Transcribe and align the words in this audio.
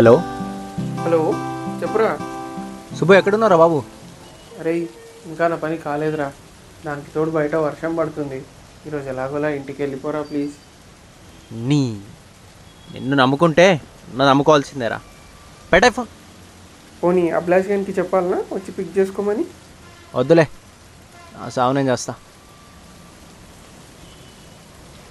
Hello. 0.00 0.16
Hello 1.04 1.32
చెప్పురా. 1.82 2.18
సుబ్బు 2.98 3.14
ఎక్కడున్నారా 3.14 3.56
బాబు? 3.56 3.82
అరే 4.58 4.88
ఇంకా 5.26 5.48
నా 5.48 5.56
పని 5.56 5.76
కాలేదురా. 5.76 6.32
దానికి 6.86 7.10
తోడు 7.10 7.30
బయట 7.30 7.54
వర్షం 7.54 7.96
పడుతుంది. 7.96 8.44
ఈరోజు 8.86 9.08
ఎలాగోలా 9.08 9.48
ఇంటికి 9.48 9.82
వెళ్ళిపోరా 9.82 10.22
ప్లీజ్. 10.22 10.52
నీ 11.52 12.00
నిన్ను 12.92 13.16
నమ్ముకుంటే 13.16 13.80
నన్ను 14.08 14.28
నమ్ముకోవాల్సిందేరా. 14.28 15.00
పెట్టే 15.72 15.90
ఫోన్. 15.90 16.08
పోనీ 17.02 17.30
అభిలాష్ 17.30 17.66
గారికి 17.66 17.92
చెప్పాలనా? 17.92 18.42
వచ్చి 18.52 18.72
పిక్ 18.72 18.98
చేసుకోమని? 18.98 19.44
వద్దులే. 20.14 20.48
నా 21.38 21.48
సాగు 21.48 21.72
నేను 21.72 21.90
చేస్తా. 21.90 22.14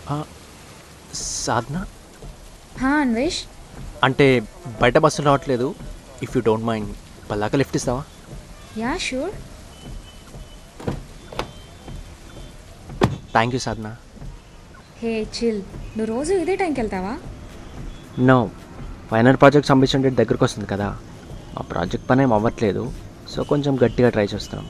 ఆ, 0.10 0.24
సాధన? 1.14 1.86
హా 2.82 2.90
అన్వేష్. 2.90 3.44
అంటే 4.04 4.26
బయట 4.82 4.98
బస్సులు 5.06 5.26
రావట్లేదు. 5.28 5.68
ఇఫ్ 6.24 6.34
యూ 6.38 6.42
డోంట్ 6.48 6.66
మైండ్ 6.66 6.90
పల్లాక 7.32 7.56
లిఫ్ట్ 7.62 7.78
ఇస్తావా? 7.80 8.04
Yeah 8.78 8.92
sure 9.08 9.34
thank 13.34 13.56
you 13.56 13.60
Sadhana 13.66 13.90
hey 15.02 15.12
chill 15.38 15.62
నువ్వు 15.98 16.10
రోజు 16.16 16.34
ఇదే 16.44 16.56
టైంకి 16.62 16.80
వెళ్తావా? 16.82 17.14
No 18.30 18.38
final 19.12 19.38
project 19.38 19.70
submission 19.70 20.04
date 20.04 20.18
దగ్గరకు 20.22 20.44
వస్తుంది 20.46 20.68
కదా. 20.74 20.90
ఆ 21.60 21.62
ప్రాజెక్ట్ 21.72 22.10
పని 22.10 22.24
ఏం 22.24 22.34
అవ్వట్లేదు. 22.34 22.84
సో 23.34 23.44
కొంచెం 23.52 23.74
గట్టిగా 23.84 24.10
ట్రై 24.16 24.26
చేస్తాం. 24.34 24.64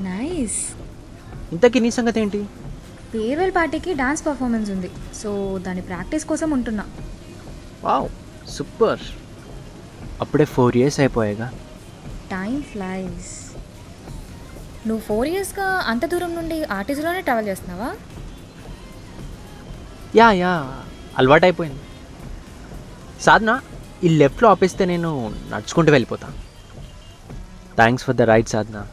నైస్ 0.00 0.58
ఇంతకీ 1.52 1.78
నీ 1.84 1.90
సంగతి 1.98 2.20
ఏంటి? 2.20 2.40
ఫేర్వెల్ 3.12 3.52
పార్టీకి 3.56 3.92
డాన్స్ 4.02 4.22
పర్ఫార్మెన్స్ 4.26 4.70
ఉంది. 4.70 4.90
సో 5.20 5.30
దాని 5.66 5.82
ప్రాక్టీస్ 5.90 6.24
కోసం 6.32 6.50
ఉంటున్నా. 6.50 6.84
Wow 7.84 8.08
super. 8.48 9.00
అప్పుడే 10.20 10.44
ఫోర్ 10.44 10.76
ఇయర్స్ 10.76 11.00
అయిపోయాగా. 11.00 11.52
Time 12.30 12.62
flies. 12.62 13.56
నువ్వు 14.88 15.04
ఫోర్ 15.04 15.28
ఇయర్స్గా 15.28 15.64
అంత 15.64 16.06
దూరం 16.06 16.34
నుండి 16.34 16.64
ఆర్టీసీలోనే 16.64 17.20
ట్రావెల్ 17.20 17.48
చేస్తున్నావా? 17.48 17.96
Yeah 20.16 20.32
yeah. 20.32 20.82
అలవాటు 21.18 21.44
అయిపోయింది 21.44 21.80
సాధన 23.22 23.60
ఈ 24.04 24.08
లెఫ్ట్లో 24.08 24.48
ఆపేస్తే 24.48 24.84
నేను 24.84 25.34
నడుచుకుంటూ 25.50 25.92
వెళ్ళిపోతాను 25.92 26.34
thanks 27.76 28.06
for 28.06 28.16
the 28.16 28.22
ride 28.22 28.48
Sadhana. 28.48 28.86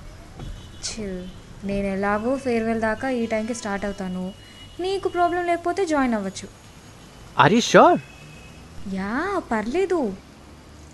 Chill 0.83 1.23
నేను 1.63 1.87
ఎలాగో 1.87 2.37
ఫేర్వెల్ 2.37 2.81
దాకా 2.81 3.09
ఈ 3.09 3.25
టైంకి 3.25 3.53
స్టార్ట్ 3.53 3.85
అవుతాను. 3.85 4.33
నీకు 4.79 5.09
ప్రాబ్లం 5.09 5.45
లేకపోతే 5.45 5.85
జాయిన్ 5.85 6.13
అవ్వచ్చు. 6.13 6.47
ఆర్ 7.39 7.53
యూ 7.53 7.61
షూర్ 7.61 7.99
యా 8.97 9.13
పర్లేదు. 9.51 9.99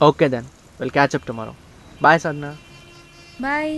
Okay 0.08 0.28
then 0.34 0.48
will 0.80 0.94
catch 0.98 1.16
up 1.18 1.28
tomorrow 1.30 1.54
bye 2.06 2.20
Sadhana 2.24 2.48
bye 3.46 3.76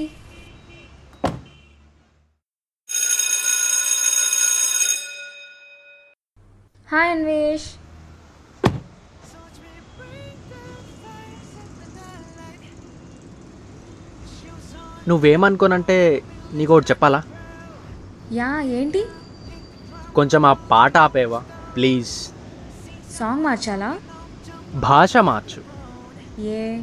hi 6.92 7.12
Anvesh 7.16 7.68
నువ్వేమనుకోనంటే 15.10 15.96
నీకు 16.58 16.72
ఒకటి 16.76 16.90
చెప్పాలా? 16.92 17.20
యా 18.38 18.50
ఏంటి? 18.80 19.02
కొంచెం 20.18 20.42
ఆ 20.52 20.54
పాట 20.72 20.94
ఆపేవా 21.06 21.40
ప్లీజ్. 21.76 22.14
సాంగ్ 23.18 23.44
మార్చాలా? 23.48 23.92
భాష 24.76 25.18
మార్చు. 25.18 25.64
ఏ? 26.42 26.80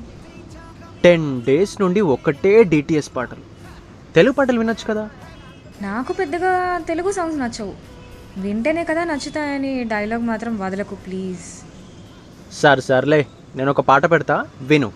టెన్ 1.04 1.42
డేస్ 1.42 1.80
నుండి 1.80 2.00
ఒకటే 2.00 2.62
డిటిఎస్ 2.62 3.16
పాటలు. 3.16 3.40
తెలుగు 4.14 4.32
పాటలు 4.32 4.58
వినొచ్చు 4.58 4.94
కదా? 4.94 5.08
నాకు 5.82 6.12
పెద్దగా 6.12 6.78
తెలుగు 6.78 7.12
సాంగ్స్ 7.12 7.38
నచ్చవు. 7.38 7.74
వింటేనే 8.36 8.84
కదా 8.84 9.04
నచ్చుతాయని 9.04 9.84
డైలాగ్ 9.84 10.22
మాత్రం 10.22 10.58
వదలకు 10.58 10.94
ప్లీజ్ 10.94 11.40
సరే 12.54 12.80
సర్లే. 12.80 13.26
నేను 13.56 13.70
ఒక 13.70 13.80
పాట 13.80 14.10
పెడతా. 14.10 14.46
విను. 14.60 14.92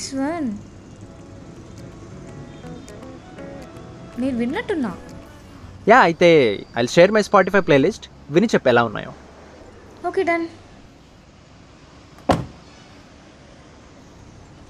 నైస్ 0.00 0.12
వన్ 0.18 0.46
నేను 4.20 4.36
విన్నట్టున్నా. 4.42 4.90
యా 5.90 5.98
అయితే 6.08 6.28
I 6.80 6.82
share 6.94 7.12
my 7.16 7.22
Spotify 7.28 7.60
playlist 7.68 8.04
విని 8.34 8.48
చెప్పు 8.52 8.68
ఎలా 8.72 8.82
ఉన్నాయో. 8.88 9.12
Okay 10.08 10.22
done 10.30 10.46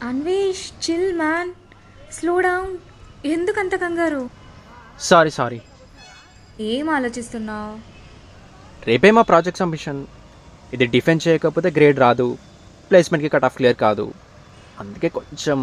Anvesh 0.08 0.64
chill 0.84 1.10
man 1.22 1.50
slow 2.18 2.34
down 2.46 2.72
ఎందుకు 3.34 3.60
అంత 3.62 3.74
కంగారు? 3.82 4.22
సారీ 5.10 5.32
సారీ 5.38 5.60
ఏం 6.72 6.88
ఆలోచిస్తున్నావు? 6.96 7.76
రేపే 8.88 9.12
మా 9.18 9.24
ప్రాజెక్ట్ 9.30 9.62
సబ్మిషన్. 9.62 10.00
ఇది 10.76 10.88
డిఫెన్స్ 10.96 11.26
చేయకపోతే 11.28 11.70
గ్రేడ్ 11.78 12.02
రాదు. 12.06 12.28
ప్లేస్మెంట్కి 12.90 13.32
కట్ 13.36 13.48
ఆఫ్ 13.48 13.56
క్లియర్ 13.60 13.78
కాదు. 13.86 14.06
అందుకే 14.80 15.08
కొంచెం 15.18 15.58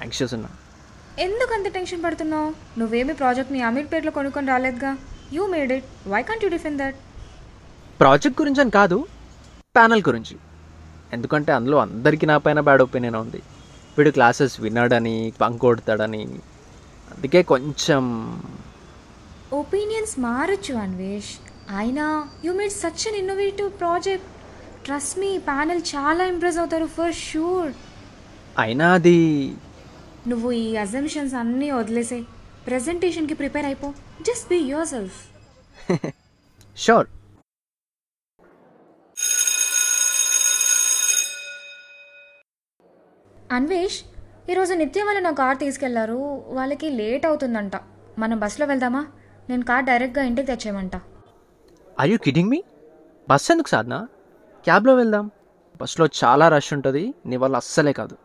యాంగ్షియస్ 0.00 0.34
ఉన్నా. 0.34 0.50
ఎందుకు 1.26 1.52
అంత 1.54 1.68
టెన్షన్ 1.76 2.04
పడుతున్నావు? 2.04 2.50
నువ్వేమి 2.78 3.14
ప్రాజెక్ట్ని 3.14 3.60
అమీర్పేట్లో 3.68 4.12
కొనుక్కొని 4.18 4.48
రాలేదుగా? 4.52 4.96
You 5.32 5.46
made 5.46 5.72
it 5.72 5.88
why 6.08 6.22
can't 6.22 6.44
you 6.44 6.50
defend 6.50 6.78
that 6.82 6.98
project 8.00 8.40
గురించి 8.42 8.60
అని 8.60 8.70
కాదు 8.70 8.98
ప్యానల్ 9.76 10.02
గురించి. 10.08 10.36
ఎందుకంటే 11.12 11.52
అందులో 11.52 11.78
అందరికీ 11.78 12.26
నా 12.26 12.36
పైన 12.38 12.60
బ్యాడ్ 12.60 12.82
ఒపీనియన్ 12.82 13.18
ఉంది. 13.24 13.40
వీడు 13.96 14.10
క్లాసెస్ 14.10 14.54
విన్నాడని 14.60 15.16
బంక్ 15.40 15.60
కొడతాడని. 15.62 16.24
అందుకే 17.12 17.42
కొంచెం 17.52 18.02
ఒపీనియన్స్ 19.52 20.14
మారచ్చు 20.20 20.74
అన్వేష్. 20.76 21.32
అయినా 21.76 22.06
you 22.44 22.52
made 22.60 22.72
such 22.72 23.04
an 23.08 23.18
innovative 23.22 23.70
project 23.80 24.28
trust 24.84 25.18
me 25.18 25.30
panel 25.38 25.82
చాలా 25.94 26.22
ఇంప్రెస్ 26.24 26.58
అవుతారు 26.58 26.86
ఫర్ 26.96 27.14
షూర్ 27.14 27.70
అయినా 28.58 28.92
అది 28.92 29.56
నువ్వు 30.28 30.52
ఈ 30.52 30.76
అజంప్షన్స్ 30.76 31.34
అన్నీ 31.34 31.70
వదిలేసే. 31.70 32.22
ప్రెజెంటేషన్కి 32.66 33.34
ప్రిపేర్ 33.34 33.64
అయిపో. 33.64 33.92
Just 34.22 34.48
be 34.48 34.56
yourself 34.88 35.18
sure 36.76 37.06
Anvesh 43.52 44.00
ఈరోజు 44.50 44.74
నిత్యం 44.74 45.06
వాళ్ళు 45.06 45.22
నా 45.22 45.30
కార్ 45.30 45.58
తీసుకెళ్ళారు. 45.58 46.44
వాళ్ళకి 46.46 46.90
లేట్ 46.90 47.26
అవుతుందంట. 47.26 47.72
మనం 48.18 48.38
బస్సులో 48.38 48.66
వెళ్దామా? 48.66 49.06
నేను 49.50 49.64
కార్ 49.64 49.84
డైరెక్ట్గా 49.84 50.24
ఇంటికి 50.24 50.46
తెచ్చేయమంట. 50.46 50.92
I 52.00 52.10
you 52.10 52.18
kidding 52.18 52.50
me 52.50 52.62
bus 53.30 53.50
ఎందుకు 53.50 53.68
సాధన? 53.68 54.06
క్యాబ్లో 54.64 54.94
వెళ్దాం. 54.94 55.30
బస్సులో 55.80 56.08
చాలా 56.24 56.48
రష్ 56.48 56.72
ఉంటుంది. 56.72 57.14
నీ 57.26 57.36
వల్ల 57.36 57.56
అస్సలే 57.56 57.92
కాదు. 57.92 58.16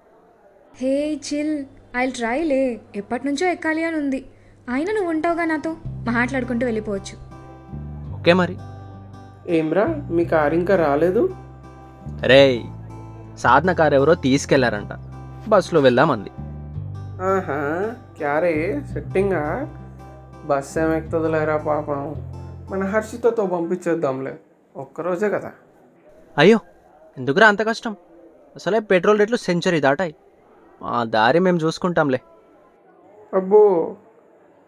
హే 0.78 1.16
చిల్. 1.16 1.66
ఐ 1.98 2.10
ట్రై 2.10 2.44
లే. 2.44 2.82
ఎప్పటి 2.96 3.28
నుంచో 3.28 3.48
ఎక్కాలి 3.48 3.84
అని 3.84 3.96
ఉంది. 3.98 4.26
అయినా 4.70 4.92
నువ్వు 4.92 5.10
ఉంటావుగా 5.10 5.46
నాతో? 5.46 5.76
మాట్లాడుకుంటూ 5.88 6.66
వెళ్ళిపోవచ్చు. 6.66 7.16
ఓకే 8.20 8.34
మరి. 8.34 8.58
ఏమ్రా 9.48 9.86
మీ 10.12 10.26
కార్ 10.26 10.54
ఇంకా 10.54 10.76
రాలేదు? 10.76 11.36
రే 12.22 12.64
సాధన 13.38 13.72
కారు 13.72 13.96
ఎవరో 13.96 14.14
తీసుకెళ్ళారంట. 14.14 14.90
బస్సులో 15.50 15.82
వెళ్దామంది. 15.82 16.30
ఆహా 17.24 17.96
క్యారే 18.18 18.82
సెట్టింగా? 18.94 19.44
బస్ 20.46 20.78
ఏమెక్కుతుందిలేరా 20.78 21.58
పాపం. 21.58 22.16
మన 22.70 22.84
హర్షితతో 22.84 23.46
పంపించేద్దాంలే. 23.46 24.38
ఒక్కరోజే 24.76 25.30
కదా. 25.30 25.52
అయ్యో 26.38 26.60
ఎందుకురా 27.18 27.48
అంత 27.48 27.62
కష్టం? 27.62 27.96
అసలే 28.56 28.80
పెట్రోల్ 28.80 29.20
రేట్లు 29.20 29.38
సెంచరీ 29.38 29.80
దాటాయి. 29.82 30.16
మా 30.86 31.04
దారి 31.04 31.40
మేము 31.40 31.58
చూసుకుంటాంలే. 31.58 32.20
అబ్బో 33.34 33.96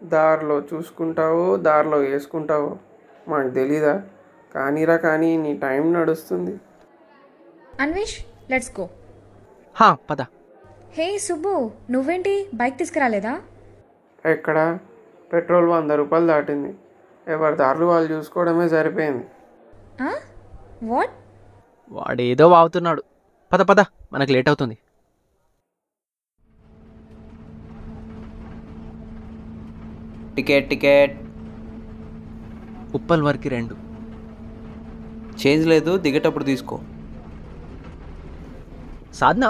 దారిలో 0.04 0.62
చూసుకుంటావో 0.74 1.58
దారిలో 1.58 1.98
వేసుకుంటావో 1.98 2.78
మాకు 3.28 3.50
తెలీదా? 3.50 4.02
కానీరా 4.56 4.96
కానీ 4.98 5.38
నీ 5.38 5.52
టైం 5.58 5.94
నడుస్తుంది. 5.94 6.60
Anvesh 7.80 8.18
let's 8.52 8.80
go. 8.80 8.90
హా 9.76 9.98
పద. 10.10 10.22
హే 10.98 11.18
సుబ్బు 11.18 11.72
నువ్వేంటి 11.92 12.50
బైక్ 12.54 12.78
తీసుకురాలేదా? 12.78 13.42
ఎక్కడ? 14.26 14.80
పెట్రోల్ 15.34 15.68
వంద 15.68 15.92
రూపాయలు 15.92 16.28
దాటింది. 16.28 16.76
ఎవరి 17.28 17.56
దారులు 17.56 17.86
వాళ్ళు 17.86 18.14
చూసుకోవడమే 18.14 18.70
సరిపోయింది. 18.70 19.26
వాట్? 20.84 21.14
వాడేదో 21.92 22.50
వాగుతున్నాడు. 22.50 23.04
పద 23.54 23.62
పద 23.62 23.80
మనకు 24.14 24.32
లేట్ 24.32 24.48
అవుతుంది. 24.48 24.78
Ticket 30.38 30.70
ticket. 30.70 31.22
ఉప్పల్ 32.96 33.24
వరకు 33.24 33.50
రెండు. 33.50 33.76
చేంజ్ 35.42 35.68
లేదు 35.68 35.98
దిగేటప్పుడు 35.98 36.44
తీసుకో. 36.44 36.80
సాధన 39.14 39.46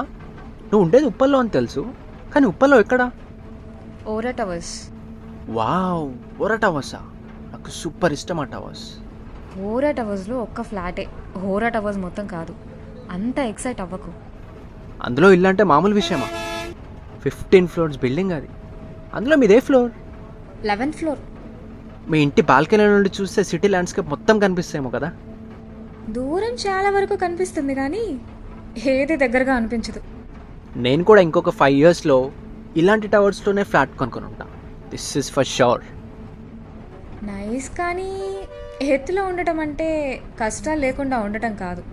నువ్వు 0.70 0.84
ఉండేది 0.84 1.06
ఉప్పల్లో 1.06 1.40
అని 1.40 1.50
తెలుసు 1.50 1.94
కానీ 2.34 2.46
ఉప్పల్లో 2.46 2.80
ఎక్కడా? 2.80 3.12
ఓరా 4.08 4.32
టవర్స్. 4.32 4.90
వావ్ 5.50 6.62
టవర్సా? 6.62 7.00
నాకు 7.52 7.70
సూపర్ 7.70 8.14
ఇష్టం 8.14 8.40
ఆ 8.40 8.44
టవర్స్. 8.44 8.88
ఓరా 9.60 9.92
టవర్స్లో 9.92 10.38
ఒక్క 10.38 10.62
ఫ్లాటే 10.62 11.08
ఓరా 11.44 11.70
టవర్స్ 11.70 12.00
మొత్తం 12.00 12.28
కాదు. 12.28 12.56
అంత 13.12 13.40
ఎక్సైట్ 13.40 13.82
అవ్వకు. 13.82 14.12
అందులో 15.04 15.32
ఇల్లు 15.32 15.48
అంటే 15.48 15.64
మామూలు 15.64 15.96
విషయమా? 15.96 16.28
ఫిఫ్టీన్ 17.20 17.68
ఫ్లోర్స్ 17.68 17.98
బిల్డింగ్ 17.98 18.32
అది. 18.32 18.50
అందులో 19.14 19.38
మీదే 19.38 19.60
ఫ్లోర్. 19.60 19.92
Eleventh 20.66 20.98
floor. 20.98 21.20
మీ 22.12 22.22
ఇంటి 22.22 22.42
బాల్కనీ 22.42 22.88
నుండి 22.88 23.12
చూస్తే 23.22 23.44
సిటీ 23.44 23.68
ల్యాండ్స్కేప్ 23.68 24.10
మొత్తం 24.10 24.40
కనిపిస్తేమో 24.40 24.90
కదా? 24.90 25.12
దూరం 26.10 26.54
చాలా 26.54 26.90
వరకు 26.90 27.16
కనిపిస్తుంది 27.16 27.76
కానీ 27.76 28.20
ఏది 28.86 29.18
దగ్గరగా 29.18 29.56
అనిపించదు. 29.56 30.02
నేను 30.78 31.04
కూడా 31.04 31.22
ఇంకొక 31.22 31.50
ఫైవ్ 31.50 31.80
ఇయర్స్లో 31.80 32.32
ఇలాంటి 32.76 33.08
టవర్స్లోనే 33.08 33.64
ఫ్లాట్ 33.64 33.98
కొనుక్కొని 33.98 34.26
ఉంటా. 34.26 34.46
This 34.90 35.18
is 35.18 35.32
for 35.32 35.48
sure 35.48 35.84
nice 37.24 37.70
కానీ 37.70 38.12
ఎత్తులో 38.82 39.26
ఉండటం 39.26 39.60
అంటే 39.60 40.22
కష్టాలు 40.42 40.80
లేకుండా 40.80 41.20
ఉండటం 41.20 41.56
కాదు. 41.56 41.84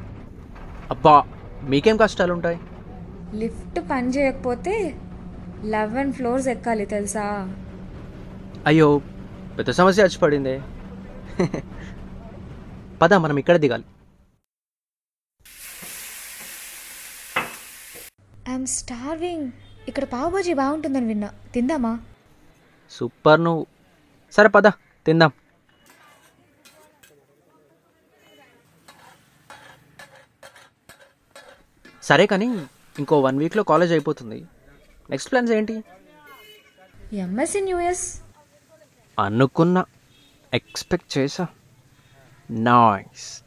అబ్బా 0.90 1.24
మీకేం 1.64 1.96
కష్టాలు 1.96 2.32
ఉంటాయి 2.32 2.58
లిఫ్ట్ 3.34 3.80
పని 3.90 4.08
చేయకపోతే 4.08 4.94
లెవెన్ 5.64 6.12
ఫ్లోర్స్ 6.12 6.48
ఎక్కాలి 6.48 6.86
తెలుసా? 6.86 7.48
అయ్యో 8.68 8.86
పెద్ద 9.56 9.70
సమస్య 9.78 10.04
వచ్చి 10.04 10.18
పడిందే. 10.18 10.54
పద 13.02 13.14
మనం 13.24 13.36
ఇక్కడ 13.40 13.56
దిగాలి. 13.64 13.84
ఐఎమ్ 18.48 18.66
స్టార్వింగ్ 18.66 19.46
ఇక్కడ 19.88 20.04
పావుబాజీ 20.04 20.54
బాగుంటుందని 20.62 21.06
విన్నా. 21.12 21.30
తిందామా? 21.54 21.92
సూపర్ 22.90 23.44
నువ్వు. 23.44 23.66
సరే 24.32 24.48
పద 24.48 24.66
తిందాం. 25.06 25.32
సరే 32.02 32.26
కానీ 32.26 32.48
ఇంకో 32.98 33.20
వన్ 33.20 33.38
వీక్లో 33.38 33.62
కాలేజ్ 33.62 33.92
అయిపోతుంది. 33.92 34.38
నెక్స్ట్ 35.10 35.30
ప్లాన్స్ 35.30 35.52
ఏంటి? 35.52 35.76
ఎంఎస్సి 37.24 37.60
న్యూఎస్ 37.60 38.06
అనుకున్నా. 39.18 39.84
ఎక్స్పెక్ట్ 40.54 41.18
చేసా. 41.18 41.46
నాయిస్ 42.50 43.42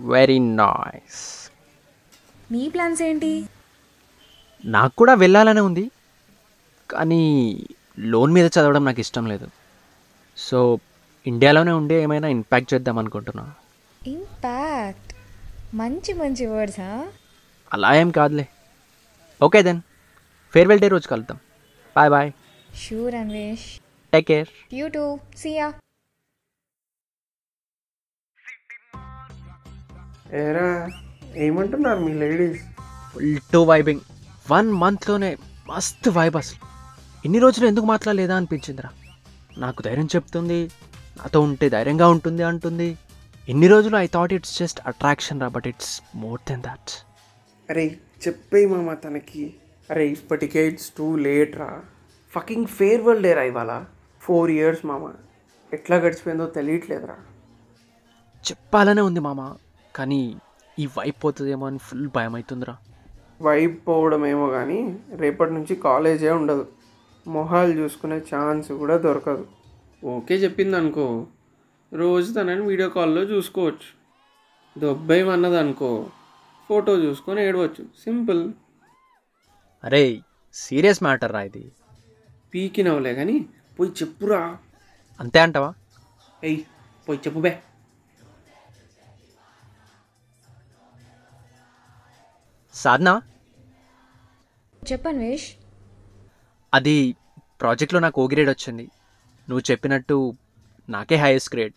వెరీ 0.00 0.38
నాయిస్ 0.38 1.50
మీ 2.52 2.68
ప్లాన్స్ 2.68 3.02
ఏంటి? 3.02 3.48
నాకు 4.64 4.96
కూడా 4.96 5.14
వెళ్ళాలనే 5.14 5.60
ఉంది. 5.60 5.90
కానీ 6.90 7.22
లోన్ 7.98 8.32
మీద 8.32 8.46
చదవడం 8.46 8.84
నాకు 8.84 9.00
ఇష్టం 9.00 9.26
లేదు. 9.26 9.48
సో 10.36 10.78
ఇండియాలోనే 11.26 11.72
ఉండి 11.72 11.94
ఏమైనా 11.94 12.28
ఇంపాక్ట్ 12.28 12.74
చేద్దాం 12.74 12.98
అనుకుంటున్నా. 12.98 13.54
ఇంపాక్ట్ 14.06 15.12
మంచి 15.74 16.12
మంచి 16.12 16.46
వర్డ్స్ 16.46 16.80
అలా 17.72 17.94
ఏం 17.94 18.10
కాదులే. 18.10 18.48
ఓకే 19.42 19.62
దెన్ 19.62 19.80
ఫేర్వెల్ 20.54 20.80
డే 20.80 20.88
రోజు 20.88 21.08
కలుద్దాం. 21.08 21.38
Bye 21.96 22.10
bye 22.10 22.32
sure 22.74 23.14
Anvesh 23.14 23.80
take 24.12 24.26
care 24.30 24.50
you 24.78 24.86
too 24.96 25.04
see ya 25.42 25.66
ఏరా 30.42 30.68
ఏమంటున్నారు 31.46 32.00
మీ 32.06 32.12
లేడీస్? 32.22 32.62
ఫుల్ 33.12 33.38
టు 33.52 33.60
వైబింగ్ 33.70 34.02
వన్ 34.52 34.68
మంత్లోనే 34.82 35.30
మస్తు 35.70 36.10
వైబ్ 36.10 36.36
అసలు. 36.40 36.60
ఇన్ని 37.24 37.38
రోజులు 37.44 37.66
ఎందుకు 37.70 37.86
మాట్లాడలేదా 37.92 38.34
అనిపించిందిరా? 38.40 38.90
నాకు 39.58 39.80
ధైర్యం 39.86 40.08
చెప్తుంది 40.14 40.58
నాతో 41.18 41.38
ఉంటే 41.40 41.68
ధైర్యంగా 41.76 42.08
ఉంటుంది 42.14 42.42
అంటుంది. 42.50 42.88
ఇన్ని 43.48 43.68
రోజులు 43.74 43.96
I 43.96 44.06
thought 44.16 44.32
it's 44.36 44.54
just 44.60 44.80
attraction 44.90 45.40
రా 45.44 45.48
but 45.56 45.68
it's 45.72 45.92
more 46.22 46.40
than 46.50 46.62
that 46.68 46.90
అరే 47.68 47.84
చెప్పే 48.26 48.60
మామ 48.72 48.94
తనకి. 49.04 49.44
అరే 49.90 50.04
ఇప్పటికే 50.16 50.62
ఇట్స్ 50.70 50.90
టూ 50.98 51.06
లేట్ 51.26 51.54
రా. 51.62 51.70
ఫకింగ్ 52.32 52.68
ఫేర్వెల్ 52.78 53.22
డే 53.26 53.32
రా 53.38 53.44
ఇవాళ. 53.52 53.72
ఫోర్ 54.28 54.50
ఇయర్స్ 54.50 54.86
మామ. 54.86 55.04
ఎట్లా 55.72 55.96
గడిచిపోయిందో 55.96 56.46
తెలియట్లేదురా. 56.46 57.16
చెప్పాలనే 58.44 59.00
ఉంది 59.00 59.20
మామ 59.20 59.40
కానీ 59.94 60.20
ఈ 60.78 60.86
వైబ్ 60.86 61.24
పోతుందేమో 61.24 61.66
అని 61.66 61.78
ఫుల్ 61.78 62.08
భయం 62.16 62.34
అవుతుందిరా 62.34 62.74
వైబ్ 63.42 63.76
పోవడం 63.88 64.26
ఏమో 64.26 64.46
కానీ 64.48 64.78
రేపటి 65.12 65.52
నుంచి 65.52 65.74
కాలేజే 65.76 66.30
ఉండదు. 66.30 66.64
మొహాలు 67.26 67.72
చూసుకునే 67.72 68.18
ఛాన్స్ 68.30 68.72
కూడా 68.72 68.96
దొరకదు. 68.96 69.44
ఓకే 70.04 70.34
చెప్పింది 70.34 70.76
అనుకో 70.76 71.06
రోజు 71.92 72.32
తనని 72.32 72.60
వీడియో 72.60 72.88
కాల్లో 72.88 73.22
చూసుకోవచ్చు. 73.22 73.88
దొబ్బేమన్నది 74.78 75.58
అనుకో 75.58 75.90
ఫోటో 76.70 76.92
చూసుకొని 76.96 77.40
ఏడవచ్చు. 77.48 77.84
సింపుల్. 78.04 78.42
అరే 79.84 80.02
సీరియస్ 80.54 81.02
మ్యాటర్ 81.02 81.32
రా 81.32 81.40
ఇది. 81.40 81.64
పీకినవులే 82.54 83.14
కానీ 83.14 83.36
పోయి 83.78 83.90
చెప్పురా. 83.90 84.40
అంతే 85.20 85.38
అంటావా? 85.40 85.70
ఎయ్ 86.44 86.58
పోయి 87.08 87.20
చెప్పు 87.26 87.40
బే. 87.40 87.52
సాధన? 92.74 93.10
చెప్పు 94.82 95.08
అన్వేష్ 95.08 95.48
అది 96.74 97.16
ప్రాజెక్ట్లో 97.60 98.00
నాకు 98.00 98.22
ఓ 98.22 98.28
గ్రేడ్ 98.32 98.50
వచ్చింది. 98.50 98.86
నువ్వు 99.48 99.62
చెప్పినట్టు 99.70 100.16
నాకే 100.88 101.16
హైయెస్ట్ 101.16 101.52
గ్రేడ్ 101.54 101.74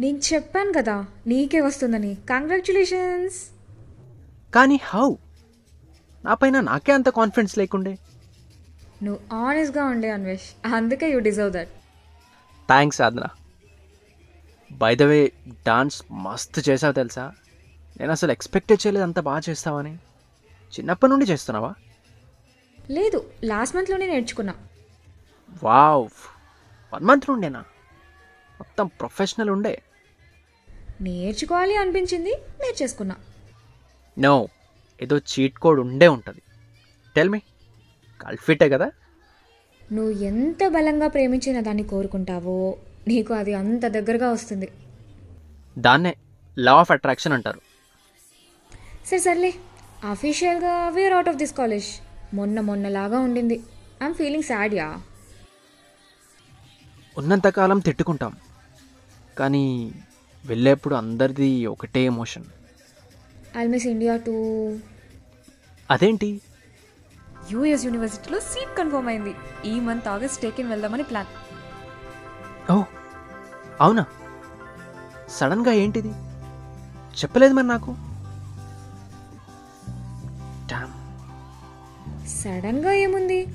నేను 0.00 0.18
చెప్పాను 0.18 0.72
కదా 0.72 0.94
నీకే 1.26 1.60
వస్తుందని. 1.60 2.14
కంగ్రాచులేషన్స్ 2.30 3.38
కానీ 4.54 4.80
హౌ 4.84 5.08
నా 6.24 6.34
పైన 6.34 6.60
నాకే 6.60 6.92
అంత 6.92 7.08
కాన్ఫిడెన్స్ 7.08 7.58
లేకుండే. 7.58 7.92
నువ్వు 9.02 9.36
ఆనెస్ట్గా 9.36 9.84
ఉండే 9.84 10.10
అన్వేష్. 10.10 10.66
అందుకే 10.66 11.10
you 11.10 11.18
deserve 11.18 11.52
that 11.52 11.68
thanks 12.66 12.98
Sadhana 12.98 13.26
by 14.72 14.96
the 14.96 15.02
way 15.02 15.32
dance 15.66 16.02
మస్తు 16.12 16.70
చేసావు 16.70 16.92
తెలుసా? 16.92 17.32
నేను 18.00 18.12
అసలు 18.12 18.32
ఎక్స్పెక్టే 18.32 18.74
చేయలేదు 18.74 19.02
అంత 19.02 19.20
బాగా 19.20 19.40
చేస్తావని. 19.48 19.94
చిన్నప్పటి 20.72 21.10
నుండి 21.10 21.24
చేస్తున్నావా? 21.24 21.74
లేదు 22.90 23.30
లాస్ట్ 23.44 23.76
మంత్లోనే 23.76 24.06
నేర్చుకున్నా. 24.06 24.54
వావ్ 25.62 26.10
వన్ 26.94 27.04
మంత్ 27.04 27.30
నుండేనా? 27.30 27.60
మొత్తం 28.58 28.86
ప్రొఫెషనల్ 28.86 29.50
ఉండే. 29.50 29.82
నేర్చుకోవాలి 31.00 31.76
అనిపించింది 31.76 32.30
నేర్చేసుకున్నా. 32.30 33.16
నో 34.18 34.48
ఏదో 35.02 35.18
చీట్ 35.18 35.58
కోడ్ 35.58 35.80
ఉండే 35.80 36.08
ఉంటుంది. 36.08 36.42
టెల్ 37.16 37.28
మీ 37.28 37.40
కల్ఫిటే 38.22 38.68
కదా? 38.68 38.88
నువ్వు 39.92 40.12
ఎంత 40.22 40.68
బలంగా 40.68 41.08
ప్రేమించిన 41.08 41.60
దాన్ని 41.60 41.84
కోరుకుంటావో 41.84 42.58
నీకు 43.08 43.34
అది 43.34 43.54
అంత 43.54 43.86
దగ్గరగా 43.86 44.30
వస్తుంది. 44.30 44.68
దాన్నే 45.78 46.12
లా 46.58 46.74
ఆఫ్ 46.74 46.92
అట్రాక్షన్ 46.92 47.32
అంటారు. 47.32 47.60
సరే 49.06 49.18
సర్లే. 49.18 49.52
అఫీషియల్గా 50.10 50.88
we're 50.88 51.12
out 51.12 51.28
of 51.28 51.36
this 51.36 51.54
college 51.54 51.88
మొన్న 52.34 52.60
మొన్నలాగా 52.60 53.18
ఉండింది. 53.18 53.56
ఐఎమ్ 54.02 54.14
ఫీలింగ్ 54.14 54.42
సాడ్ 54.42 54.74
యా 54.74 54.88
ఉన్నంతకాలం 57.18 57.78
తిట్టుకుంటాం. 57.78 58.32
కానీ 59.38 59.64
వెళ్ళేప్పుడు 60.44 60.94
అందరిది 60.94 61.66
ఒకటే 61.66 62.00
emotion 62.04 62.44
I'll 63.58 63.68
miss 63.68 63.86
India 63.86 64.16
too 64.16 64.34
అదేంటి? 65.90 66.30
యూఎస్ 67.52 67.84
యూనివర్సిటీలో 67.84 68.40
సీట్ 68.40 68.78
కన్ఫర్మ్ 68.78 69.08
అయింది. 69.08 69.34
ఈ 69.64 69.80
మంత్ 69.80 70.08
ఆగస్ట్ 70.08 70.42
టేకిన్ 70.42 70.68
వెళ్దామని 70.68 71.02
ప్లాన్. 71.02 71.30
ఓ 72.72 72.84
అవునా? 73.80 74.04
సడన్గా 75.28 75.72
ఏంటిది? 75.72 76.12
చెప్పలేదు 77.18 77.54
మరి 77.54 77.66
నాకు. 77.66 77.96
సడన్గా 82.28 82.92
ఏముంది? 82.92 83.46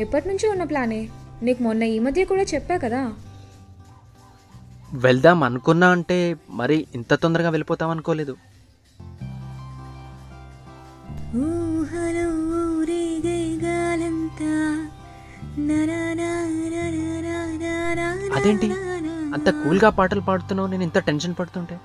ఎప్పటి 0.00 0.28
నుంచో 0.28 0.50
ఉన్న 0.50 0.64
ప్లానే. 0.64 1.08
నీకు 1.42 1.62
మొన్న 1.62 1.82
ఈ 1.82 1.98
మధ్య 1.98 2.24
కూడా 2.24 2.42
చెప్పా 2.42 2.76
కదా. 2.76 3.12
వెళ్దాం 4.92 5.42
అనుకున్నా 5.42 5.90
అంటే 5.90 6.36
మరి 6.50 6.86
ఇంత 6.94 7.14
తొందరగా 7.14 7.50
వెళ్ళిపోతాం 7.50 7.90
అనుకోలేదు. 7.90 8.36
ఊహలో 11.36 12.59
అదేంటి 18.36 18.68
అంత 19.34 19.48
కూల్గా 19.60 19.88
పాటలు 19.98 20.22
పాడుతున్నావు 20.28 20.68
నేను 20.72 20.84
ఇంత 20.86 20.98
టెన్షన్ 21.08 21.34
పడుతుంటే 21.38 21.76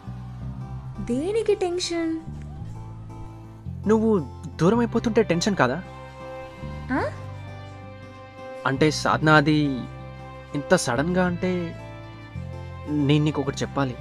దేనికి 1.09 1.55
టెన్షన్ 1.63 2.13
నువ్వు 3.87 4.11
దూరం 4.59 4.79
అయిపోతుంటే 4.79 5.21
టెన్షన్ 5.29 5.57
కాదా 5.59 5.77
ఆ? 6.91 7.01
అంటే 8.65 8.87
సాధన 8.99 9.29
అది 9.39 9.57
ఇంత 10.55 10.73
సడన్గా 10.85 11.23
అంటే 11.31 11.51
నేను 13.07 13.23
నీకు 13.25 13.39
ఒకటి 13.41 13.59
చెప్పాలి 13.61 13.95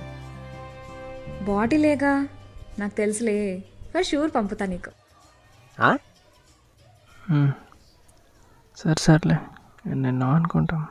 బాటిలేగా 1.46 2.12
నాకు 2.78 2.94
తెలుసులే 3.00 3.37
ఫర్ 3.92 4.06
షూర్ 4.08 4.30
పంపుతా 4.37 4.66
నీకు 4.66 4.90
ఆ? 5.78 5.90
సరే 8.85 9.00
సర్లే. 9.05 9.37
నేను 10.05 10.26
అనుకుంటాం 10.37 10.83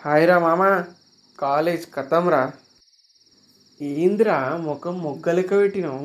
హాయ్ 0.00 0.26
రా 0.30 0.36
మామ. 0.44 0.62
కాలేజ్ 1.38 1.84
కథం 1.94 2.24
రా 2.34 2.42
ఏందిరా 3.80 4.36
ముఖం 4.66 4.94
మొగ్గలెక్క 5.04 5.52
పెట్టినావు? 5.60 6.04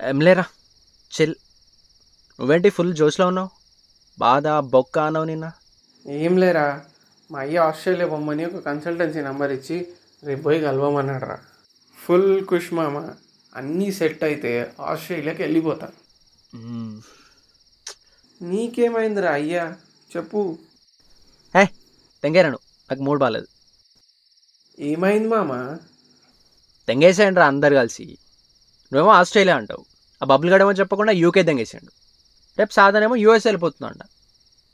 ఏం 0.00 0.20
లేరా 0.26 0.44
చిల్. 1.12 1.34
నువ్వేంటి 2.38 2.70
ఫుల్ 2.76 2.94
జోష్లో 3.00 3.26
ఉన్నావు? 3.32 3.50
బాధ 4.18 4.46
బొక్క 4.74 4.98
అన్నావు 5.08 5.28
నిన్న. 5.30 5.46
ఏం 6.06 6.34
లేరా. 6.42 6.66
మా 7.30 7.38
అయ్య 7.44 7.66
ఆస్ట్రేలియా 7.68 8.08
పొమ్మని 8.12 8.44
ఒక 8.50 8.60
కన్సల్టెన్సీ 8.68 9.20
నెంబర్ 9.28 9.52
ఇచ్చి 9.58 9.76
రేపు 10.28 10.42
పోయి 10.46 10.60
కలవమన్నాడు 10.66 11.26
రా 11.32 11.36
ఫుల్ 11.96 12.30
కుష్ 12.50 12.72
మామ. 12.78 12.96
అన్నీ 13.52 13.88
సెట్ 13.92 14.22
అయితే 14.24 14.50
ఆస్ట్రేలియాకి 14.80 15.42
వెళ్ళిపోతా. 15.42 15.88
నీకేమైందిరా 18.40 19.32
అయ్యా? 19.32 19.64
చెప్పు. 20.12 20.40
ఏ 21.54 21.64
తెంగేరాను. 22.22 22.58
నాకు 22.88 23.02
మూడు 23.02 23.18
బాగాలేదు 23.18 23.48
ఏమైంది 24.78 25.28
మామ? 25.28 25.52
తెంగేసేయండి 26.88 27.40
రా 27.40 27.46
అందరు 27.46 27.74
కలిసి. 27.74 28.04
నువ్వేమో 28.92 29.12
ఆస్ట్రేలియా 29.20 29.56
అంటావు. 29.56 29.84
ఆ 30.22 30.24
బబుల్ 30.24 30.50
గడేమో 30.52 30.72
చెప్పకుండా 30.80 31.12
యూకే 31.22 31.42
తెంగేసాడు 31.42 31.90
రేపు 32.58 32.72
సాధనేమో 32.72 33.16
యూఎస్ 33.24 33.46
వెళ్ళిపోతుందంట 33.46 34.02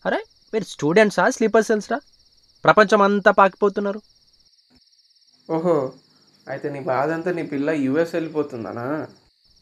అరే 0.04 0.20
మీరు 0.52 0.64
స్టూడెంట్సా 0.64 1.24
స్లీపర్ 1.36 1.64
సెల్స్ 1.64 1.88
రా 1.92 1.98
ప్రపంచం 2.64 3.02
అంతా 3.02 3.30
పాకిపోతున్నారు. 3.30 4.00
ఓహో 5.48 5.76
అయితే 6.48 6.70
నీ 6.70 6.80
బాధ 6.80 7.10
అంతా 7.10 7.32
నీ 7.32 7.42
పిల్ల 7.42 7.70
యూఎస్ 7.70 8.14
వెళ్ళిపోతుందనా? 8.14 8.86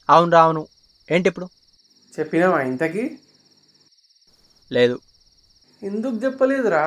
అవును 0.09 0.33
రా 0.33 0.43
అవును. 0.43 0.63
ఏంటి 1.09 1.29
ఇప్పుడు 1.29 1.47
చెప్పినావా 2.13 2.61
ఇంతకి? 2.61 3.05
లేదు. 4.71 4.97
ఎందుకు 5.83 6.17
చెప్పలేదురా? 6.17 6.85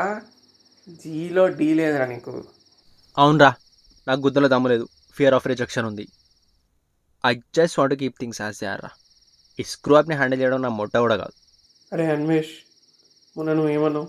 జీలో 0.87 1.47
డీ 1.47 1.73
లేదురా 1.73 2.05
నీకు? 2.05 2.35
అవునరా 3.17 3.49
నాకు 4.07 4.21
గుద్దలో 4.21 4.47
దమ్ము 4.47 4.67
లేదు. 4.69 4.85
ఫియర్ 5.17 5.33
ఆఫ్ 5.33 5.47
రిజెక్షన్ 5.47 5.85
ఉంది. 5.85 6.05
I 7.25 7.33
just 7.55 7.79
want 7.79 7.95
keep 7.95 8.19
things 8.19 8.41
as 8.41 8.59
they 8.59 8.65
are 8.65 8.81
రా. 8.81 8.91
ఈ 9.59 9.63
స్క్రూ 9.63 9.95
అప్ని 9.95 10.15
హ్యాండిల్ 10.15 10.41
చేయడం 10.41 10.61
నా 10.61 10.69
మొట్ట 10.69 10.97
కూడా 10.97 11.17
కాదు. 11.17 11.35
అరే 11.91 12.05
అన్వేష్ 12.11 12.53
మొన్న 13.37 13.53
నువ్వు 13.53 13.71
ఏమన్నావు 13.71 14.07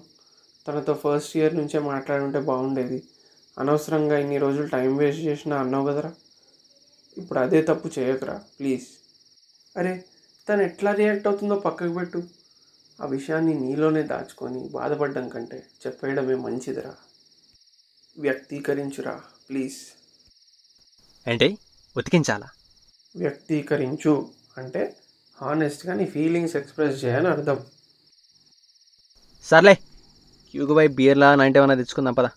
తనతో 0.67 0.95
ఫస్ట్ 0.95 1.37
ఇయర్ 1.37 1.55
నుంచే 1.57 1.79
మాట్లాడుంటే 1.79 2.41
బాగుండేది. 2.41 2.99
అనవసరంగా 3.59 4.19
ఇన్ని 4.19 4.39
రోజులు 4.39 4.67
టైం 4.67 4.97
వేస్ట్ 4.97 5.23
చేసినా 5.23 5.61
అన్నావు 5.61 5.87
కదరా? 5.87 6.13
ఇప్పుడు 7.17 7.39
అదే 7.39 7.63
తప్పు 7.63 7.91
చేయకురా 7.99 8.43
ప్లీజ్. 8.61 8.87
అరే 9.77 10.05
తను 10.49 10.63
ఎట్లా 10.63 10.93
రియాక్ట్ 10.93 11.27
అవుతుందో 11.27 11.55
పక్కకు 11.55 11.93
పెట్టు. 11.93 12.23
ఆ 13.01 13.07
విషయాన్ని 13.07 13.55
నీలోనే 13.55 14.03
దాచుకొని 14.03 14.69
బాధపడడం 14.69 15.29
కంటే 15.29 15.67
చెప్పేయడమే 15.87 16.35
మంచిదిరా. 16.35 16.95
వ్యక్తీకరించురా 18.19 19.23
ప్లీజ్. 19.49 19.79
ఏంటి? 21.29 21.59
ఉతికించాలా? 21.97 22.49
వ్యక్తీకరించు 23.17 24.29
అంటే 24.59 24.97
హానెస్ట్గా 25.41 25.95
నీ 25.95 26.07
ఫీలింగ్స్ 26.07 26.57
ఎక్స్ప్రెస్ 26.57 27.05
చేయని 27.05 27.29
అర్థం. 27.29 27.67
సర్లే 29.45 29.75
క్యూకు 30.51 30.75
బై 30.75 30.87
బియర్లా 30.89 31.35
నైంటీ 31.35 31.59
ఏమైనా 31.59 31.75
తెచ్చుకుందాం 31.75 32.15
పదా. 32.15 32.31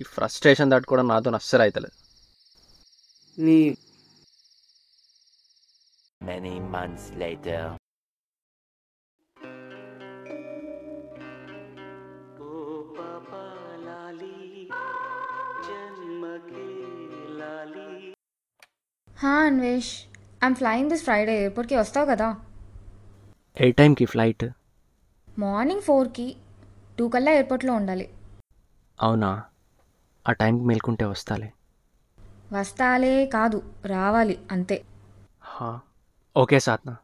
ఈ 0.00 0.04
ఫ్రస్ట్రేషన్ 0.14 0.72
తట్టుకోవడం 0.72 1.08
నాతో 1.08 1.30
అస్సలు 1.40 1.62
అవుతలేదు 1.62 1.96
నీ 3.38 3.58
Many 6.20 6.60
months 6.72 7.04
later. 7.16 7.60
హా 19.08 19.32
Anvesh 19.44 19.92
I'm 20.44 20.54
flying 20.54 20.90
this 20.90 21.04
Friday 21.04 21.34
ఎయిర్పోర్ట్కి 21.40 21.76
వస్తావు 21.76 22.06
కదా? 22.06 22.28
ఏ 23.56 23.70
టైంకి 23.72 24.04
ఫ్లైట్? 24.04 24.44
మార్నింగ్ 25.38 25.82
ఫోర్కి 25.82 26.26
టూ 26.98 27.08
కల్లా 27.08 27.32
ఎయిర్పోర్ట్లో 27.32 27.72
ఉండాలి. 27.72 28.06
అవునా? 28.98 29.30
ఆ 30.28 30.32
టైంకి 30.32 30.64
మేల్కుంటే 30.64 31.04
వస్తాలే. 31.04 31.48
వస్తాలే 32.52 33.26
కాదు 33.26 33.58
రావాలి 33.84 34.38
అంతే. 34.50 34.78
హా, 35.44 35.68
ఓకే 36.36 36.58
సాత్నా 36.58 36.94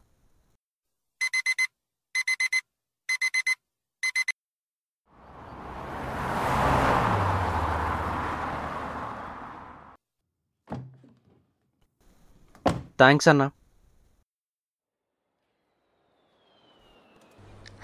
థ్యాంక్స్ 12.99 13.29
అన్నా. 13.29 13.47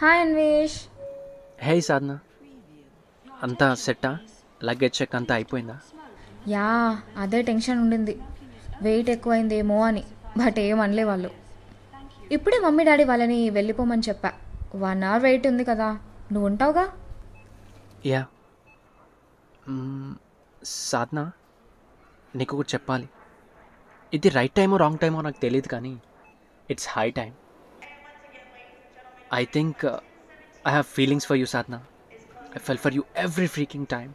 హాయ్ 0.02 0.22
అన్వేష్. 0.22 0.78
హే 1.62 1.82
సాధన. 1.82 2.12
అంతా 3.26 3.74
సెట్టా? 3.76 4.12
లగేజ్ 4.64 5.02
చెక్ 5.02 5.16
అంతా 5.16 5.36
అయిపోయిందా? 5.36 5.78
యా 6.48 6.68
అదే 7.18 7.42
టెన్షన్ 7.42 7.80
ఉండింది. 7.80 8.22
వెయిట్ 8.82 9.10
ఎక్కువైందేమో 9.10 9.84
అని 9.86 10.04
బట్ 10.38 10.60
ఏం 10.60 10.80
అనలే 10.80 11.04
వాళ్ళు. 11.04 11.32
ఇప్పుడే 12.32 12.60
మమ్మీ 12.60 12.84
డాడీ 12.84 13.04
వాళ్ళని 13.04 13.50
వెళ్ళిపోమని 13.50 14.02
చెప్పా. 14.10 14.34
వన్ 14.76 15.04
అవర్ 15.04 15.24
వెయిట్ 15.24 15.48
ఉంది 15.48 15.64
కదా 15.64 15.88
నువ్వు 16.32 16.46
ఉంటావుగా? 16.46 16.86
యా. 18.06 18.26
సాధన 20.64 21.32
నీకు 22.36 22.56
ఒకటి 22.58 22.72
చెప్పాలి. 22.74 23.10
ఇది 24.14 24.30
రైట్ 24.30 24.54
టైమో 24.54 24.78
రాంగ్ 24.78 25.00
టైమో 25.00 25.22
నాకు 25.22 25.42
తెలియదు 25.42 25.68
కానీ 25.68 26.00
it's 26.70 26.88
high 26.90 27.10
time 27.10 27.34
I 29.34 29.46
think 29.46 29.86
I 30.68 30.70
have 30.70 30.84
feelings 30.84 31.28
for 31.28 31.38
you 31.38 31.46
Sadhana. 31.46 31.76
I 32.56 32.60
fell 32.60 32.78
for 32.78 32.96
you 32.96 33.04
every 33.18 33.48
freaking 33.48 33.88
time 33.88 34.10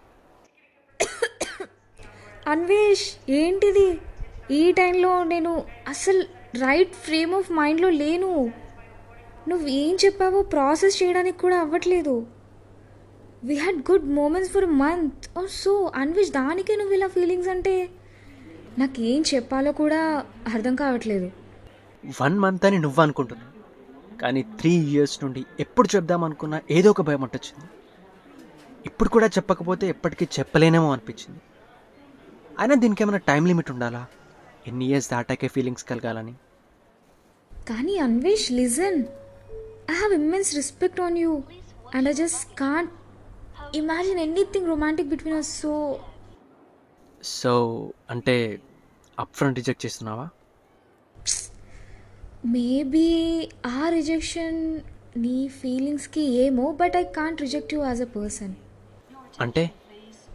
Anvesh 2.53 3.07
ఏంటిది? 3.41 3.89
ఈ 4.51 4.63
టైంలో 4.73 5.13
నేను 5.33 5.53
అసలు 5.93 6.23
రైట్ 6.65 6.95
ఫ్రేమ్ 7.07 7.33
ఆఫ్ 7.35 7.49
మైండ్లో 7.53 7.89
లేను. 8.03 8.31
నువ్వు 9.51 9.67
ఏం 9.83 9.95
చెప్పావో 10.05 10.41
ప్రాసెస్ 10.55 10.99
చేయడానికి 11.01 11.39
కూడా 11.39 11.57
అవ్వట్లేదు. 11.65 12.15
We 13.49 13.57
had 13.63 13.81
good 13.91 14.07
moments 14.19 14.53
for 14.53 14.69
month 14.83 15.27
oh 15.39 15.43
so 15.63 15.73
Anvesh 16.03 16.33
దానికే 16.39 16.77
నువ్వు 16.77 16.95
ఇలా 16.99 17.09
ఫీలింగ్స్ 17.17 17.51
అంటే 17.55 17.75
నాకు 18.79 19.01
ఏం 19.11 19.21
చెప్పాలో 19.33 19.73
కూడా 19.83 20.01
అర్థం 20.55 20.75
కావట్లేదు. 20.83 21.29
వన్ 22.23 22.39
మంత్ 22.45 22.67
అని 22.71 22.79
నువ్వు 22.79 23.01
అనుకుంటున్నావు. 23.05 23.53
కానీ 24.23 24.43
త్రీ 24.61 24.73
ఇయర్స్ 24.93 25.17
నుండి 25.25 25.43
ఎప్పుడు 25.61 25.89
చెప్దాం 25.97 26.23
అనుకున్నా 26.25 26.59
ఏదో 26.71 26.91
ఒక 26.95 27.03
భయం 27.09 27.23
అంటొచ్చింది 27.27 27.67
ఇప్పుడు 28.87 29.09
కూడా 29.17 29.27
చెప్పకపోతే 29.37 29.85
ఎప్పటికీ 29.95 30.25
చెప్పలేనేమో 30.39 30.89
అనిపించింది. 30.97 31.41
అయినా 32.61 32.75
దీనికి 32.83 33.03
ఏమైనా 33.05 33.21
టైం 33.31 33.43
లిమిట్ 33.51 33.71
ఉండాలా? 33.71 34.03
ఎన్ని 34.69 34.85
ఇయర్స్ 34.91 35.11
దాటాకే 35.11 35.49
ఫీలింగ్స్ 35.57 35.85
కలగాలని? 35.91 36.35
కానీ 37.71 37.95
Anvesh 38.07 38.49
listen 38.61 38.99
I 39.93 39.97
have 40.01 40.13
immense 40.21 40.51
respect 40.61 41.01
on 41.07 41.19
you 41.19 41.33
and 41.95 42.09
I 42.09 42.15
just 42.23 42.43
can't 42.63 42.93
imagine 43.81 44.21
anything 44.27 44.69
romantic 44.73 45.09
between 45.15 45.39
us 45.43 45.53
so 45.61 45.73
so 47.37 47.53
అంటే 48.11 48.37
అప్ 49.19 49.35
ఫ్రంట్ 49.37 49.59
రిజెక్ట్ 49.61 49.85
చేస్తున్నావా? 49.87 50.27
మేబీ 52.55 53.07
ఆ 53.77 53.89
రిజెక్షన్ 53.89 54.59
నీ 55.25 55.37
ఫీలింగ్స్కి 55.61 56.25
ఏమో 56.45 56.67
but 56.81 56.97
I 56.97 57.05
can't 57.19 57.41
reject 57.47 57.75
you 57.75 57.81
as 57.85 58.03
a 58.03 58.11
person 58.19 58.55
అంటే? 59.45 59.65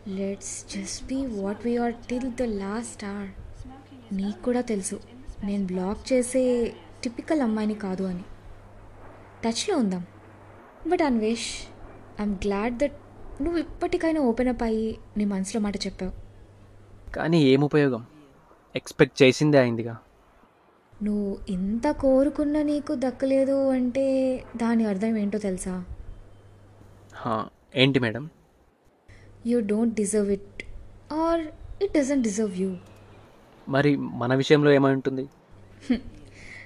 Let's 0.08 0.78
just 0.78 1.06
be 1.06 1.26
what 1.26 1.66
we 1.66 1.78
are 1.78 1.94
till 1.94 2.32
the 2.32 2.42
last 2.42 3.06
or 3.06 3.30
నీకు 4.14 4.44
కూడా 4.44 4.62
తెలుసు 4.62 5.00
నేను 5.44 5.66
బ్లాక్ 5.66 6.14
చేసే 6.14 6.74
టిపికల్ 7.04 7.42
అమ్మాయిని 7.42 7.74
కాదు 7.74 8.04
అని. 8.04 8.24
టచ్లో 9.44 9.78
ఉందాం. 9.78 10.06
But 10.88 11.02
Anvesh 11.02 11.50
I'm 12.22 12.36
glad 12.36 12.78
that 12.78 12.92
నువ్వు 13.42 13.60
ఇప్పటికైనా 13.60 14.22
ఓపెన్ 14.22 14.50
అప్ 14.50 14.64
అయ్యి 14.64 14.98
నీ 15.18 15.26
మనసులో 15.26 15.62
మాట 15.62 15.76
చెప్పావు. 15.76 16.12
కానీ 17.14 17.44
ఏం 17.44 17.62
ఉపయోగం? 17.62 18.06
ఎక్స్పెక్ట్ 18.76 19.24
చేసిందే 19.24 19.58
అయిందిగా. 19.58 19.98
నువ్వు 21.04 21.38
ఇంత 21.50 21.92
కోరుకున్న 21.92 22.62
నీకు 22.62 22.96
దక్కలేదు 22.96 23.70
అంటే 23.70 24.38
దాని 24.58 24.86
అర్థం 24.86 25.18
ఏంటో 25.18 25.38
తెలుసా? 25.38 25.86
ఏంటి 27.76 28.00
madam? 28.00 28.30
You 29.48 29.60
don't 29.60 29.94
deserve 29.94 30.32
it 30.32 30.64
or 31.14 31.42
it 31.84 31.94
doesn't 31.98 32.24
deserve 32.24 32.58
you. 32.58 32.78
మరి 33.70 33.96
మన 33.96 34.36
విషయంలో 34.36 34.72
ఏమై 34.72 34.94
ఉంటుంది? 34.94 35.30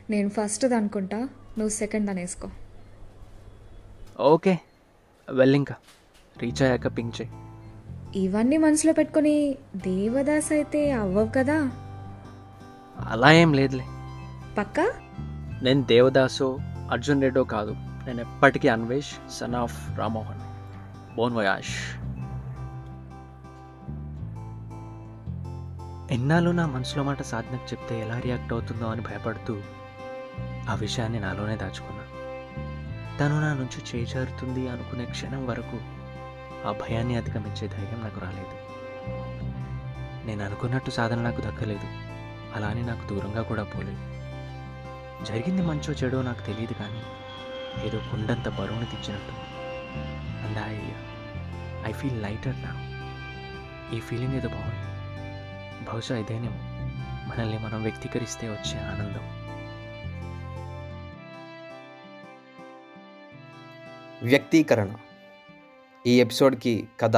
నేను 0.10 0.29
ఫస్ట్ 0.29 0.65
అనుకుంటా 0.65 1.17
నువ్వు 1.58 1.70
సెకండ్ 1.70 2.10
అని 2.10 2.22
వేసుకో 2.22 2.50
ఓకే 4.20 4.60
వెల్ 5.29 5.55
ఇంకా 5.55 5.75
రీచ్ 6.41 6.63
అయ్యాక 6.63 6.88
పింక్ 6.98 7.22
చేయి. 7.22 7.32
ఇవన్నీ 8.15 8.58
మనసులో 8.58 8.94
పెట్టుకొని 8.94 9.55
దేవదాస్ 9.75 10.51
అయితే 10.51 10.91
అవ్వవు 10.91 11.27
కదా? 11.27 11.72
అలా 13.00 13.32
ఏం 13.32 13.53
లేదులే. 13.53 13.84
పక్కా? 14.58 14.94
నేను 15.63 15.84
దేవదాసో 15.84 16.60
అర్జున్ 16.91 17.22
రెడ్డో 17.22 17.44
కాదు. 17.44 17.72
నేను 18.08 18.22
ఎప్పటికీ 18.22 18.67
అన్వేష్ 18.67 19.15
సన్ 19.32 19.55
ఆఫ్ 19.55 20.00
రామోహన్ 20.00 20.39
బోన్ 21.15 21.36
వయాష్. 21.36 22.04
ఎన్నాళ్ళు 26.15 26.50
నా 26.50 26.65
మనసులో 26.65 27.03
మాట 27.03 27.22
సాధనకు 27.22 27.65
చెప్తే 27.65 28.01
ఎలా 28.01 28.19
రియాక్ట్ 28.19 28.53
అవుతుందో 28.53 28.88
అని 28.88 29.01
భయపడుతూ 29.01 29.53
ఆ 30.69 30.75
విషయాన్ని 30.75 31.19
నాలోనే 31.19 31.55
దాచుకున్నా. 31.55 32.03
తను 33.19 33.41
నా 33.41 33.53
నుంచి 33.53 33.79
చేజారుతుంది 33.89 34.69
అనుకునే 34.69 35.05
క్షణం 35.05 35.48
వరకు 35.48 35.77
ఆ 36.67 36.72
భయాన్ని 36.81 37.15
అధిగమించే 37.15 37.67
ధైర్యం 37.67 38.00
నాకు 38.03 38.19
రాలేదు. 38.19 38.55
నేను 40.27 40.45
అనుకున్నట్టు 40.45 40.91
సాధన 40.91 41.19
నాకు 41.22 41.41
దక్కలేదు. 41.41 41.89
అలా 42.55 42.67
అని 42.67 42.86
నాకు 42.86 43.07
దూరంగా 43.10 43.41
కూడా 43.41 43.63
పోలేదు. 43.63 44.03
జరిగింది 45.25 45.62
మంచో 45.62 45.93
చెడో 45.93 46.22
నాకు 46.22 46.41
తెలియదు 46.41 46.74
కానీ 46.74 47.03
ఏదో 47.88 48.00
కుండంత 48.12 48.50
బరువును 48.50 48.86
తెచ్చినట్టు. 48.86 49.36
And 50.45 50.60
I 50.67 50.75
I 51.89 51.93
feel 51.93 52.24
lighter 52.24 52.55
నా 52.57 52.74
ఈ 53.98 54.00
ఫీలింగ్ 54.00 54.34
ఏదో 54.34 54.48
బాగుంది. 54.48 54.85
బహుశా 55.86 56.18
ఇదేనేమో. 56.18 56.60
మనల్ని 57.30 57.60
మనం 57.60 57.83
వ్యక్తీకరిస్తే 57.83 58.50
వచ్చే 58.50 58.79
ఆనందం. 58.79 59.36
వ్యక్తీకరణ. 64.27 64.96
ఈ 66.07 66.22
ఎపిసోడ్కి 66.22 66.88
కథ 67.00 67.18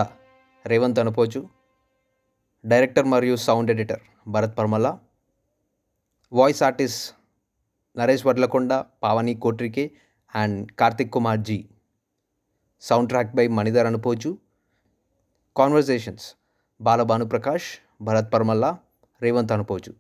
రేవంత్ 0.65 0.99
అనుపోజు. 0.99 1.49
డైరెక్టర్ 2.65 3.05
మరియు 3.05 3.35
sound 3.35 3.71
editor 3.71 3.99
Bharat 4.27 4.57
Parmala 4.57 4.97
voice 6.33 6.63
artist 6.63 7.15
Naresh 7.99 8.25
Vadlakonda 8.25 8.73
Pavani 8.73 9.33
Kotrike 9.33 9.91
and 10.35 10.71
Karthik 10.71 11.11
Kumar 11.11 11.39
G. 11.39 11.69
Sound 12.81 13.09
track 13.09 13.35
by 13.35 13.47
Manidhar 13.47 13.87
Anupoju. 13.87 14.37
Conversations 15.57 16.35
Balabhanuprakash 16.81 17.86
Bharat 18.01 18.33
Parmalla 18.33 18.77
Revanth 19.21 19.51
Anupoju. 19.51 19.93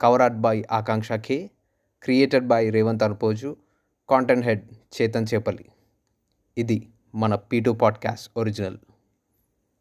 Cover 0.00 0.22
art 0.22 0.36
by 0.36 0.64
Akanksha 0.70 1.12
K 1.12 1.50
created 2.02 2.46
by 2.46 2.70
Revanth 2.70 3.02
Anupoju 3.02 3.56
content 4.10 4.46
head 4.46 4.68
Chetan 5.02 5.26
Chepalli. 5.34 5.64
ఇది 6.58 6.88
మన 7.14 7.34
P 7.34 7.60
two 7.60 7.72
podcast 7.72 8.30
original. 8.36 8.78